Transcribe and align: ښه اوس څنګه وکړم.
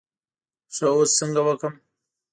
ښه 0.75 0.87
اوس 0.95 1.09
څنګه 1.19 1.41
وکړم. 1.45 1.73